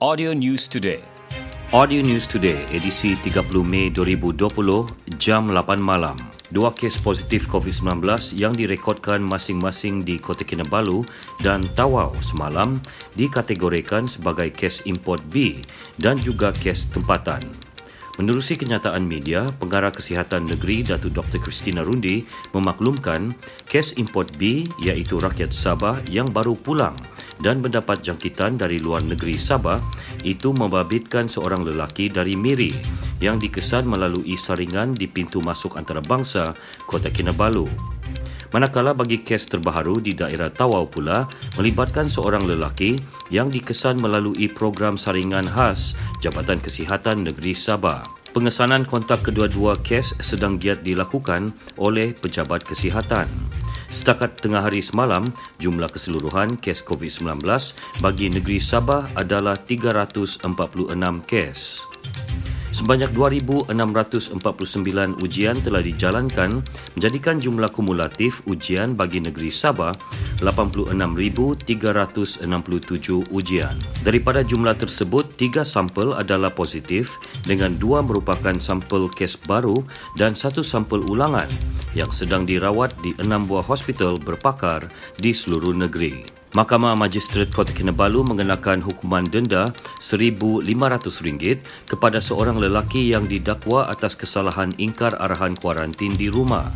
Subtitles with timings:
[0.00, 1.04] Audio News Today.
[1.76, 4.88] Audio News Today, edisi 30 Mei 2020,
[5.20, 6.16] jam 8 malam.
[6.48, 11.04] Dua kes positif COVID-19 yang direkodkan masing-masing di Kota Kinabalu
[11.44, 12.80] dan Tawau semalam
[13.12, 15.60] dikategorikan sebagai kes import B
[16.00, 17.44] dan juga kes tempatan.
[18.16, 21.44] Menerusi kenyataan media, Pengarah Kesihatan Negeri Datuk Dr.
[21.44, 22.24] Christina Rundi
[22.56, 23.36] memaklumkan
[23.68, 26.96] kes import B iaitu rakyat Sabah yang baru pulang
[27.40, 29.80] dan mendapat jangkitan dari luar negeri Sabah
[30.22, 32.72] itu membabitkan seorang lelaki dari Miri
[33.20, 36.56] yang dikesan melalui saringan di pintu masuk antarabangsa
[36.88, 37.68] Kota Kinabalu.
[38.50, 42.98] Manakala bagi kes terbaru di daerah Tawau pula melibatkan seorang lelaki
[43.30, 48.02] yang dikesan melalui program saringan khas Jabatan Kesihatan Negeri Sabah.
[48.34, 53.26] Pengesanan kontak kedua-dua kes sedang giat dilakukan oleh pejabat kesihatan.
[53.90, 55.26] Setakat tengah hari semalam,
[55.58, 57.42] jumlah keseluruhan kes COVID-19
[57.98, 60.46] bagi negeri Sabah adalah 346
[61.26, 61.82] kes.
[62.70, 64.38] Sebanyak 2,649
[65.20, 66.62] ujian telah dijalankan
[66.94, 69.90] menjadikan jumlah kumulatif ujian bagi negeri Sabah
[70.38, 71.66] 86,367
[73.34, 73.74] ujian.
[74.06, 79.82] Daripada jumlah tersebut, tiga sampel adalah positif dengan dua merupakan sampel kes baru
[80.14, 81.50] dan satu sampel ulangan
[81.98, 84.86] yang sedang dirawat di enam buah hospital berpakar
[85.18, 86.39] di seluruh negeri.
[86.50, 89.70] Mahkamah Magistrat Kota Kinabalu mengenakan hukuman denda
[90.02, 96.74] RM1,500 kepada seorang lelaki yang didakwa atas kesalahan ingkar arahan kuarantin di rumah.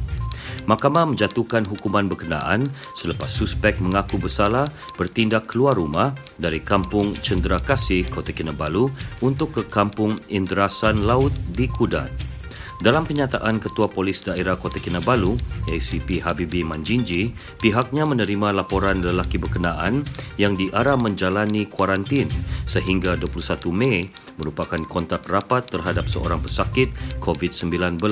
[0.70, 8.06] Mahkamah menjatuhkan hukuman berkenaan selepas suspek mengaku bersalah bertindak keluar rumah dari kampung Cendera Kasih,
[8.06, 8.94] Kota Kinabalu
[9.26, 12.33] untuk ke kampung Indrasan Laut di Kudat.
[12.82, 15.38] Dalam penyataan Ketua Polis Daerah Kota Kinabalu,
[15.70, 17.30] ACP Habibi Manjinji,
[17.62, 20.02] pihaknya menerima laporan lelaki berkenaan
[20.42, 22.26] yang diarah menjalani kuarantin
[22.66, 26.90] sehingga 21 Mei merupakan kontak rapat terhadap seorang pesakit
[27.22, 28.02] COVID-19.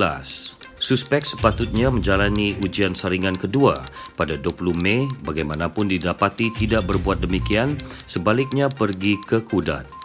[0.82, 3.78] Suspek sepatutnya menjalani ujian saringan kedua
[4.18, 7.78] pada 20 Mei bagaimanapun didapati tidak berbuat demikian
[8.10, 10.01] sebaliknya pergi ke Kudat.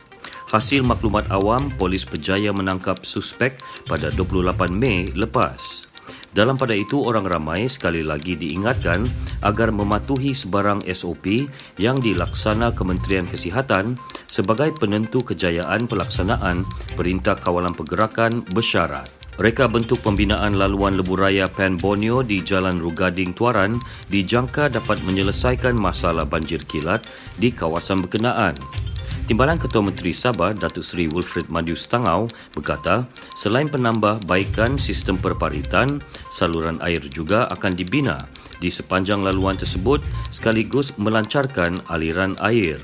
[0.48, 5.92] Hasil maklumat awam, polis berjaya menangkap suspek pada 28 Mei lepas.
[6.32, 9.04] Dalam pada itu, orang ramai sekali lagi diingatkan
[9.44, 16.64] agar mematuhi sebarang SOP yang dilaksana Kementerian Kesihatan sebagai penentu kejayaan pelaksanaan
[16.96, 19.12] Perintah Kawalan Pergerakan bersyarat.
[19.38, 23.76] Reka bentuk pembinaan laluan lebuh raya Pan Borneo di Jalan Rugading Tuaran
[24.08, 27.04] dijangka dapat menyelesaikan masalah banjir kilat
[27.36, 28.87] di kawasan berkenaan.
[29.28, 33.04] Timbalan Ketua Menteri Sabah Datuk Seri Wilfred Madius Tangau berkata,
[33.36, 36.00] selain penambah baikan sistem perparitan,
[36.32, 38.16] saluran air juga akan dibina
[38.64, 40.00] di sepanjang laluan tersebut
[40.32, 42.80] sekaligus melancarkan aliran air.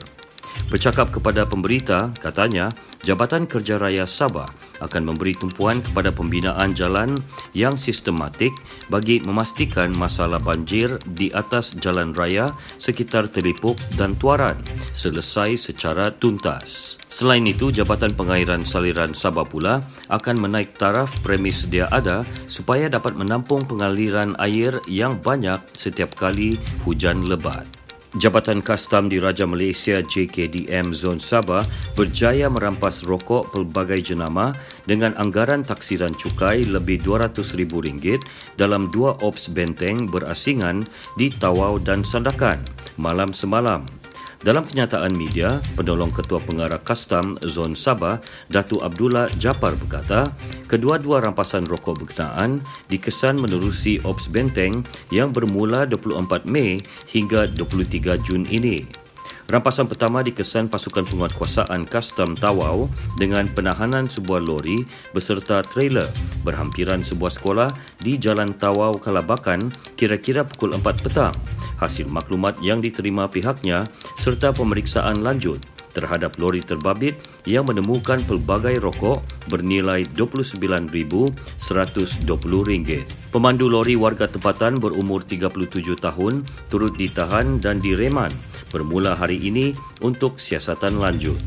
[0.67, 2.67] Bercakap kepada pemberita, katanya,
[3.07, 4.47] Jabatan Kerja Raya Sabah
[4.81, 7.11] akan memberi tumpuan kepada pembinaan jalan
[7.53, 8.53] yang sistematik
[8.89, 14.57] bagi memastikan masalah banjir di atas jalan raya sekitar Telipuk dan Tuaran
[14.95, 16.97] selesai secara tuntas.
[17.11, 23.13] Selain itu, Jabatan Pengairan Saliran Sabah pula akan menaik taraf premis sedia ada supaya dapat
[23.13, 26.57] menampung pengaliran air yang banyak setiap kali
[26.87, 27.82] hujan lebat.
[28.13, 31.65] Jabatan Kastam di Raja Malaysia JKDM Zon Sabah
[31.97, 34.53] berjaya merampas rokok pelbagai jenama
[34.85, 38.21] dengan anggaran taksiran cukai lebih RM200,000
[38.53, 40.85] dalam dua ops benteng berasingan
[41.17, 42.61] di Tawau dan Sandakan
[43.01, 44.02] malam semalam.
[44.43, 48.19] Dalam kenyataan media, penolong Ketua Pengarah Kastam Zon Sabah,
[48.51, 50.27] Datu Abdullah Japar berkata,
[50.67, 52.59] kedua-dua rampasan rokok berkenaan
[52.91, 54.83] dikesan menerusi Ops Benteng
[55.15, 56.75] yang bermula 24 Mei
[57.07, 59.02] hingga 23 Jun ini.
[59.43, 62.87] Rampasan pertama dikesan pasukan penguatkuasaan Kastam Tawau
[63.19, 66.07] dengan penahanan sebuah lori beserta trailer
[66.47, 67.67] berhampiran sebuah sekolah
[67.99, 69.67] di Jalan Tawau Kalabakan
[69.99, 71.35] kira-kira pukul 4 petang.
[71.75, 73.83] Hasil maklumat yang diterima pihaknya
[74.15, 75.59] serta pemeriksaan lanjut
[75.93, 83.05] terhadap lori terbabit yang menemukan pelbagai rokok bernilai RM29,120.
[83.29, 86.41] Pemandu lori warga tempatan berumur 37 tahun
[86.73, 88.33] turut ditahan dan direman
[88.73, 91.37] bermula hari ini untuk siasatan lanjut.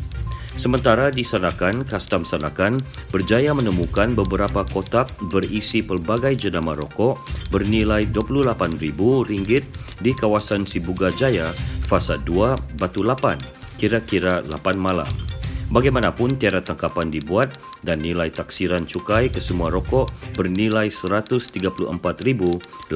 [0.57, 2.81] Sementara di Sanakan, Kastam Sanakan
[3.13, 7.21] berjaya menemukan beberapa kotak berisi pelbagai jenama rokok
[7.53, 9.61] bernilai RM28,000
[10.01, 11.53] di kawasan Sibuga Jaya,
[11.85, 13.37] Fasa 2, Batu Lapan
[13.77, 15.26] kira-kira 8 malam.
[15.67, 20.07] Bagaimanapun tiada tangkapan dibuat dan nilai taksiran cukai ke semua rokok
[20.39, 22.87] bernilai RM134,800.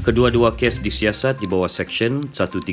[0.00, 2.72] Kedua-dua kes disiasat di bawah Seksyen 135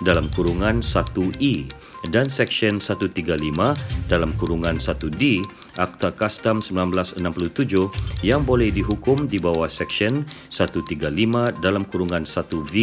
[0.00, 1.68] dalam kurungan 1E
[2.08, 3.36] dan Seksyen 135
[4.08, 5.44] dalam kurungan 1D
[5.76, 12.74] Akta Kastam 1967 yang boleh dihukum di bawah Seksyen 135 dalam kurungan 1V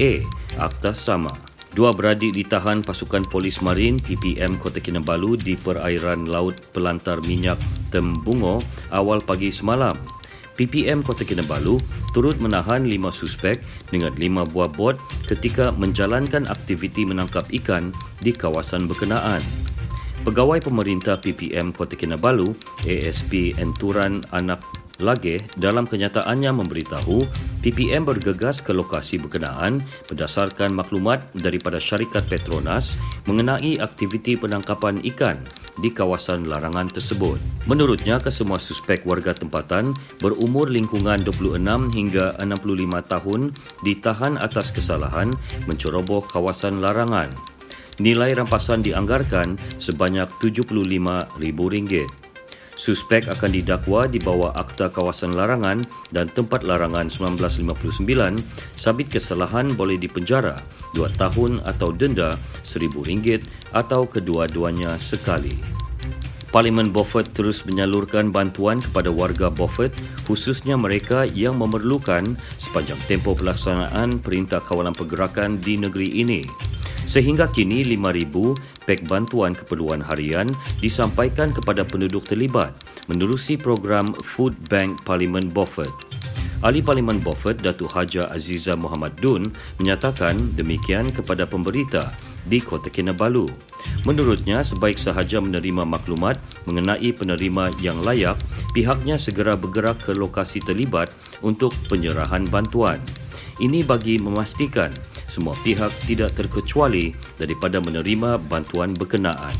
[0.00, 0.12] A
[0.56, 1.45] Akta Sama.
[1.76, 7.60] Dua beradik ditahan pasukan polis marin PPM Kota Kinabalu di perairan laut pelantar minyak
[7.92, 9.92] Tembungo awal pagi semalam.
[10.56, 11.76] PPM Kota Kinabalu
[12.16, 13.60] turut menahan lima suspek
[13.92, 14.96] dengan lima buah bot
[15.28, 17.92] ketika menjalankan aktiviti menangkap ikan
[18.24, 19.44] di kawasan berkenaan.
[20.24, 22.56] Pegawai pemerintah PPM Kota Kinabalu,
[22.88, 24.64] ASP Enturan Anak
[24.96, 27.28] Lage dalam kenyataannya memberitahu
[27.60, 32.96] PPM bergegas ke lokasi berkenaan berdasarkan maklumat daripada syarikat Petronas
[33.28, 35.36] mengenai aktiviti penangkapan ikan
[35.76, 37.36] di kawasan larangan tersebut.
[37.68, 39.92] Menurutnya, kesemua suspek warga tempatan
[40.24, 41.60] berumur lingkungan 26
[41.92, 43.40] hingga 65 tahun
[43.84, 45.28] ditahan atas kesalahan
[45.68, 47.28] menceroboh kawasan larangan.
[48.00, 52.25] Nilai rampasan dianggarkan sebanyak RM75,000.
[52.76, 55.80] Suspek akan didakwa di bawah Akta Kawasan Larangan
[56.12, 58.04] dan Tempat Larangan 1959.
[58.76, 60.60] Sabit kesalahan boleh dipenjara
[60.92, 62.36] 2 tahun atau denda
[62.68, 63.42] RM1,000
[63.72, 65.56] atau kedua-duanya sekali.
[66.52, 69.92] Parlimen Beaufort terus menyalurkan bantuan kepada warga Beaufort
[70.28, 76.44] khususnya mereka yang memerlukan sepanjang tempoh pelaksanaan Perintah Kawalan Pergerakan di negeri ini.
[77.06, 80.50] Sehingga kini 5,000 pek bantuan keperluan harian
[80.82, 82.74] disampaikan kepada penduduk terlibat
[83.06, 85.94] menerusi program Food Bank Parlimen Beaufort.
[86.64, 89.44] Ahli Parlimen Beaufort, Datuk Haja Aziza Muhammad Dun
[89.76, 92.16] menyatakan demikian kepada pemberita
[92.48, 93.44] di Kota Kinabalu.
[94.08, 98.38] Menurutnya, sebaik sahaja menerima maklumat mengenai penerima yang layak,
[98.72, 101.12] pihaknya segera bergerak ke lokasi terlibat
[101.44, 102.98] untuk penyerahan bantuan.
[103.56, 104.92] Ini bagi memastikan
[105.26, 109.52] semua pihak tidak terkecuali daripada menerima bantuan berkenaan.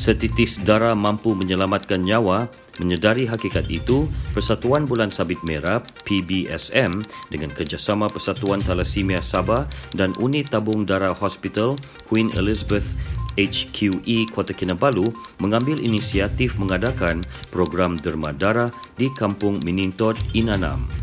[0.00, 2.50] Setitis darah mampu menyelamatkan nyawa.
[2.80, 10.48] Menyedari hakikat itu, Persatuan Bulan Sabit Merah PBSM dengan kerjasama Persatuan Thalassemia Sabah dan Unit
[10.48, 11.76] Tabung Darah Hospital
[12.08, 12.88] Queen Elizabeth
[13.36, 17.20] HQE Kota Kinabalu mengambil inisiatif mengadakan
[17.52, 21.01] program derma darah di Kampung Minintot Inanam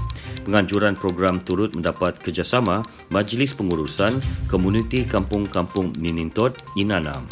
[0.50, 2.82] penganjuran program turut mendapat kerjasama
[3.14, 4.18] Majlis Pengurusan
[4.50, 7.30] Komuniti Kampung-Kampung Minintot Inanam.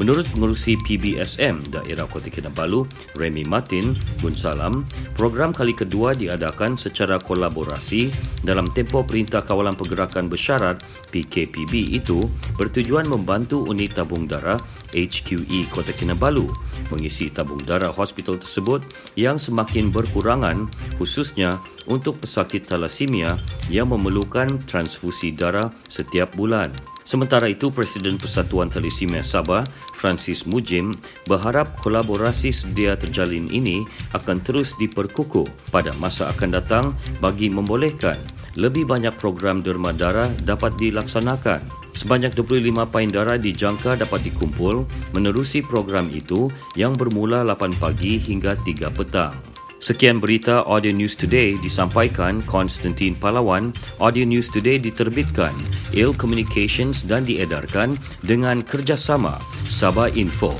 [0.00, 2.88] Menurut pengurusi PBSM Daerah Kota Kinabalu,
[3.20, 3.92] Remy Martin,
[4.24, 8.08] Gun Salam, program kali kedua diadakan secara kolaborasi
[8.40, 10.80] dalam tempoh Perintah Kawalan Pergerakan Bersyarat
[11.12, 12.24] PKPB itu
[12.56, 14.56] bertujuan membantu unit tabung darah
[14.92, 16.50] HQE Kota Kinabalu
[16.90, 18.82] mengisi tabung darah hospital tersebut
[19.14, 20.66] yang semakin berkurangan
[20.98, 21.58] khususnya
[21.90, 23.38] untuk pesakit thalassemia
[23.72, 26.70] yang memerlukan transfusi darah setiap bulan.
[27.10, 29.66] Sementara itu, Presiden Persatuan Thalassemia Sabah,
[29.98, 30.94] Francis Mujim,
[31.26, 33.82] berharap kolaborasi sedia terjalin ini
[34.14, 36.86] akan terus diperkukuh pada masa akan datang
[37.18, 38.14] bagi membolehkan
[38.54, 41.79] lebih banyak program derma darah dapat dilaksanakan.
[41.94, 46.48] Sebanyak 25 pain darah dijangka dapat dikumpul menerusi program itu
[46.78, 49.34] yang bermula 8 pagi hingga 3 petang.
[49.80, 53.72] Sekian berita Audio News Today disampaikan Konstantin Palawan.
[53.96, 55.56] Audio News Today diterbitkan
[55.96, 60.52] Il Communications dan diedarkan dengan kerjasama Sabah Info.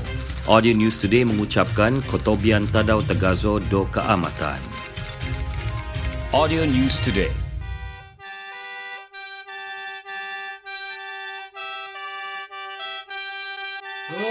[0.49, 4.57] Audio News Today mengucapkan Kotobian Tadau Tegazo Do Keamatan.
[6.33, 7.50] Audio News Today.
[14.09, 14.25] What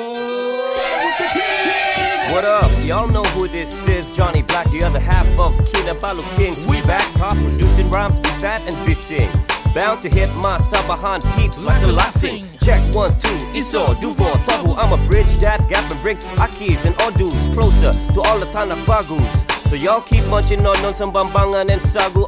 [2.45, 2.71] up?
[2.85, 4.11] Y'all know who this is.
[4.11, 6.67] Johnny Black, the other half of Kinabalu Kings.
[6.67, 9.31] We back top producing rhymes, be fat and be sing.
[9.75, 12.49] Bound to hit my Sabahan peeps like a lasting.
[12.61, 14.77] Check one, two, Iso, Duvo, Tahu.
[14.77, 19.50] I'm a bridge that gap and bring Akis and Odus closer to all the Tanafagus.
[19.71, 22.27] So y'all keep munching on Nonsam Bambangan and Sagu.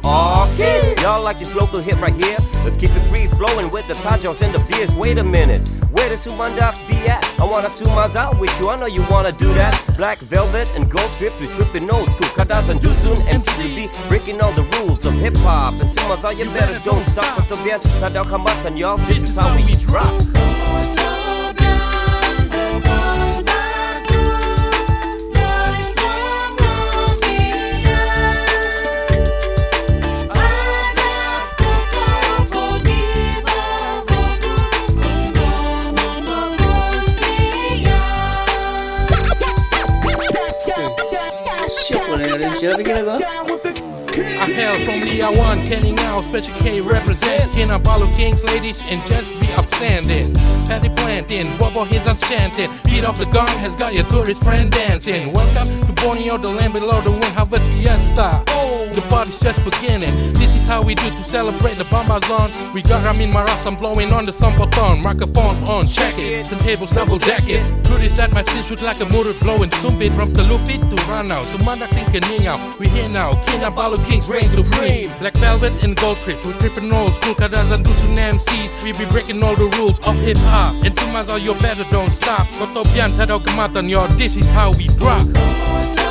[0.53, 2.37] Okay, y'all like this local hit right here?
[2.63, 4.95] Let's keep it free flowing with the tajos and the beers.
[4.95, 7.21] Wait a minute, where the Sumandax be at?
[7.41, 9.75] I wanna Sumas out with you, I know you wanna do that.
[9.97, 12.29] Black velvet and gold strips with tripping old school.
[12.29, 15.73] Kadas and Dusun, MCs be breaking all the rules of hip hop.
[15.73, 17.35] And Sumas out, you better don't stop.
[17.35, 21.02] But to bien, Tadao Kamatan, y'all, this is how we drop.
[46.33, 50.33] Special K represent Kinabalu Kings, ladies, and just be upstanding.
[50.65, 52.71] Paddy planting, Bobo hits enchanted.
[52.85, 55.31] Beat off the gong has got your tourist friend dancing.
[55.31, 58.43] Welcome to Borneo, the land below the wind harvest fiesta.
[58.93, 60.33] The party's just beginning.
[60.33, 62.73] This is how we do to celebrate the Bamba zone.
[62.73, 65.03] We got Ramin Maras, I'm blowing on the sampoton.
[65.03, 66.49] Microphone on, check it.
[66.49, 67.61] The tables double deck it.
[67.85, 71.43] Truth is that my steel shoot like a motor blowing sumpit from Telupit to Ranau.
[71.45, 72.79] Sumandak sing Keningau.
[72.79, 75.09] We here now, Kinabalu Kings reign supreme.
[75.19, 76.45] Black velvet and gold strips.
[76.45, 78.81] We tripping old school cutters and do some MCs.
[78.83, 80.73] We be breaking all the rules of hip hop.
[80.85, 82.47] And Sumas are your better don't stop.
[82.55, 84.07] Kotobian tadaw kamatan yo.
[84.07, 86.02] This is how we drop.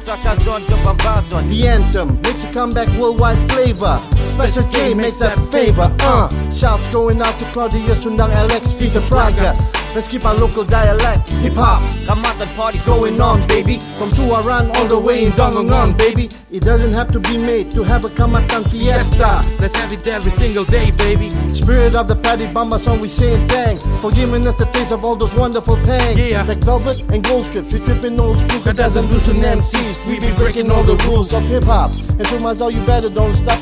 [0.00, 4.00] Day, Kasakazon ke Bambazon the anthem makes a comeback worldwide flavor.
[4.34, 5.94] Special K makes that favor.
[6.00, 9.54] Uh, shouts going out to Claudia Sundang, Alex, Peter Praga.
[9.94, 13.80] Let's keep our local dialect, hip hop Kamatan parties going on, baby.
[13.98, 16.28] From Tuaran all the way in Dongongon, baby.
[16.50, 19.42] It doesn't have to be made to have a Kamatan fiesta.
[19.60, 21.30] Let's have it every single day, baby.
[21.52, 25.04] Spirit of the Paddy Bamba song, we saying thanks for giving us the taste of
[25.04, 26.30] all those wonderful tanks.
[26.30, 26.42] Yeah.
[26.42, 30.06] Like velvet and gold strips, we tripping old school kadas and loosen MCs.
[30.08, 31.94] We be breaking all the rules of hip hop.
[31.94, 33.60] And so all you better don't stop.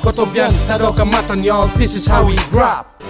[0.49, 1.69] Kotobian, tadaw kamatan y'all.
[1.77, 3.03] This is how we drop.